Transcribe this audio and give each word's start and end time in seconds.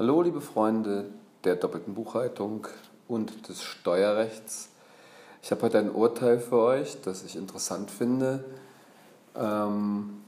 Hallo, 0.00 0.22
liebe 0.22 0.40
Freunde 0.40 1.10
der 1.44 1.56
doppelten 1.56 1.92
Buchhaltung 1.92 2.66
und 3.06 3.50
des 3.50 3.62
Steuerrechts. 3.62 4.70
Ich 5.42 5.50
habe 5.50 5.60
heute 5.60 5.78
ein 5.78 5.90
Urteil 5.90 6.38
für 6.38 6.56
euch, 6.56 7.02
das 7.02 7.22
ich 7.22 7.36
interessant 7.36 7.90
finde. 7.90 8.42
Ähm, 9.36 10.22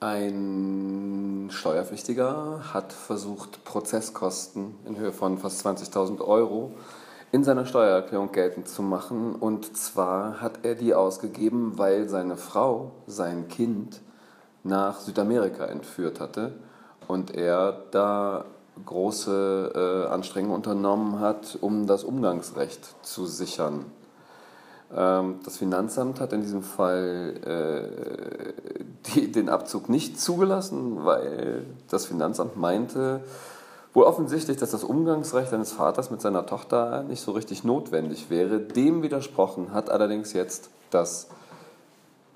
ein 0.00 1.48
Steuerpflichtiger 1.52 2.74
hat 2.74 2.92
versucht, 2.92 3.62
Prozesskosten 3.62 4.74
in 4.84 4.96
Höhe 4.96 5.12
von 5.12 5.38
fast 5.38 5.64
20.000 5.64 6.20
Euro 6.20 6.72
in 7.30 7.44
seiner 7.44 7.66
Steuererklärung 7.66 8.32
geltend 8.32 8.66
zu 8.66 8.82
machen. 8.82 9.36
Und 9.36 9.76
zwar 9.76 10.40
hat 10.40 10.64
er 10.64 10.74
die 10.74 10.92
ausgegeben, 10.92 11.78
weil 11.78 12.08
seine 12.08 12.36
Frau 12.36 12.90
sein 13.06 13.46
Kind 13.46 14.00
nach 14.64 14.98
Südamerika 14.98 15.66
entführt 15.66 16.18
hatte 16.18 16.54
und 17.06 17.32
er 17.32 17.84
da 17.92 18.44
große 18.84 20.06
äh, 20.08 20.12
Anstrengungen 20.12 20.56
unternommen 20.56 21.20
hat, 21.20 21.58
um 21.60 21.86
das 21.86 22.04
Umgangsrecht 22.04 23.04
zu 23.04 23.26
sichern. 23.26 23.84
Ähm, 24.94 25.40
das 25.44 25.58
Finanzamt 25.58 26.20
hat 26.20 26.32
in 26.32 26.42
diesem 26.42 26.62
Fall 26.62 27.34
äh, 27.44 29.14
die, 29.14 29.30
den 29.32 29.48
Abzug 29.48 29.88
nicht 29.88 30.20
zugelassen, 30.20 31.04
weil 31.04 31.64
das 31.88 32.06
Finanzamt 32.06 32.56
meinte, 32.56 33.20
wohl 33.94 34.04
offensichtlich, 34.04 34.56
dass 34.56 34.70
das 34.70 34.84
Umgangsrecht 34.84 35.52
eines 35.52 35.72
Vaters 35.72 36.10
mit 36.10 36.20
seiner 36.20 36.46
Tochter 36.46 37.02
nicht 37.02 37.20
so 37.20 37.32
richtig 37.32 37.64
notwendig 37.64 38.30
wäre. 38.30 38.60
Dem 38.60 39.02
widersprochen 39.02 39.72
hat 39.72 39.90
allerdings 39.90 40.32
jetzt 40.32 40.70
das 40.90 41.28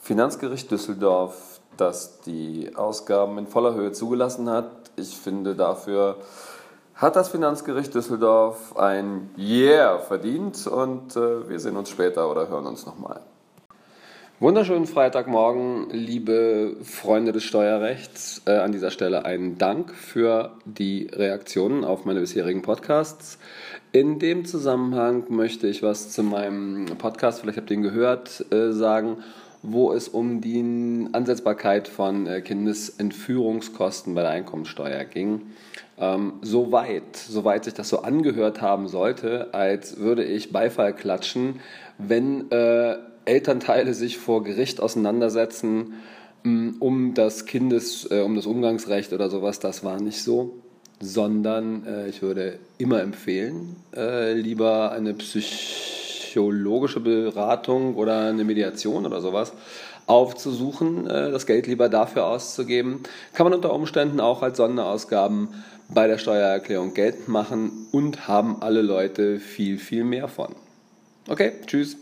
Finanzgericht 0.00 0.70
Düsseldorf, 0.70 1.57
das 1.80 2.20
die 2.20 2.72
Ausgaben 2.74 3.38
in 3.38 3.46
voller 3.46 3.74
Höhe 3.74 3.92
zugelassen 3.92 4.50
hat, 4.50 4.70
ich 4.96 5.16
finde, 5.16 5.54
dafür 5.54 6.16
hat 6.94 7.14
das 7.14 7.28
Finanzgericht 7.28 7.94
Düsseldorf 7.94 8.76
ein 8.76 9.30
Yeah 9.38 9.98
verdient 9.98 10.66
und 10.66 11.16
äh, 11.16 11.48
wir 11.48 11.60
sehen 11.60 11.76
uns 11.76 11.90
später 11.90 12.30
oder 12.30 12.48
hören 12.48 12.66
uns 12.66 12.86
nochmal. 12.86 13.20
Wunderschönen 14.40 14.86
Freitagmorgen, 14.86 15.90
liebe 15.90 16.76
Freunde 16.84 17.32
des 17.32 17.42
Steuerrechts. 17.42 18.42
Äh, 18.46 18.52
an 18.58 18.70
dieser 18.72 18.90
Stelle 18.90 19.24
einen 19.24 19.58
Dank 19.58 19.92
für 19.92 20.52
die 20.64 21.08
Reaktionen 21.12 21.84
auf 21.84 22.04
meine 22.04 22.20
bisherigen 22.20 22.62
Podcasts. 22.62 23.38
In 23.90 24.18
dem 24.18 24.44
Zusammenhang 24.44 25.24
möchte 25.28 25.66
ich 25.66 25.82
was 25.82 26.10
zu 26.10 26.22
meinem 26.22 26.86
Podcast, 26.98 27.40
vielleicht 27.40 27.58
habt 27.58 27.70
ihr 27.70 27.78
ihn 27.78 27.82
gehört, 27.82 28.44
äh, 28.52 28.72
sagen 28.72 29.24
wo 29.62 29.92
es 29.92 30.08
um 30.08 30.40
die 30.40 31.08
Ansetzbarkeit 31.12 31.88
von 31.88 32.26
äh, 32.26 32.40
Kindesentführungskosten 32.40 34.14
bei 34.14 34.22
der 34.22 34.30
Einkommensteuer 34.30 35.04
ging. 35.04 35.42
Ähm, 36.00 36.34
soweit, 36.42 37.16
soweit 37.16 37.64
sich 37.64 37.74
das 37.74 37.88
so 37.88 38.02
angehört 38.02 38.60
haben 38.60 38.88
sollte, 38.88 39.52
als 39.52 39.98
würde 39.98 40.24
ich 40.24 40.52
Beifall 40.52 40.94
klatschen, 40.94 41.60
wenn 41.98 42.50
äh, 42.52 42.96
Elternteile 43.24 43.94
sich 43.94 44.16
vor 44.16 44.44
Gericht 44.44 44.80
auseinandersetzen 44.80 45.94
mm, 46.44 46.70
um 46.78 47.14
das 47.14 47.46
Kindes, 47.46 48.08
äh, 48.10 48.20
um 48.20 48.36
das 48.36 48.46
Umgangsrecht 48.46 49.12
oder 49.12 49.28
sowas, 49.28 49.58
das 49.58 49.82
war 49.82 50.00
nicht 50.00 50.22
so, 50.22 50.54
sondern 51.00 51.84
äh, 51.84 52.08
ich 52.08 52.22
würde 52.22 52.60
immer 52.78 53.02
empfehlen, 53.02 53.74
äh, 53.94 54.34
lieber 54.34 54.92
eine 54.92 55.14
Psych 55.14 55.97
psychologische 56.38 57.00
Beratung 57.00 57.96
oder 57.96 58.28
eine 58.28 58.44
Mediation 58.44 59.04
oder 59.04 59.20
sowas 59.20 59.52
aufzusuchen, 60.06 61.06
äh, 61.08 61.32
das 61.32 61.46
Geld 61.46 61.66
lieber 61.66 61.88
dafür 61.88 62.26
auszugeben, 62.26 63.00
kann 63.34 63.44
man 63.44 63.54
unter 63.54 63.72
Umständen 63.74 64.20
auch 64.20 64.42
als 64.42 64.58
Sonderausgaben 64.58 65.48
bei 65.88 66.06
der 66.06 66.18
Steuererklärung 66.18 66.94
geltend 66.94 67.28
machen 67.28 67.88
und 67.90 68.28
haben 68.28 68.62
alle 68.62 68.82
Leute 68.82 69.40
viel, 69.40 69.78
viel 69.78 70.04
mehr 70.04 70.28
von. 70.28 70.54
Okay, 71.28 71.52
tschüss. 71.66 71.96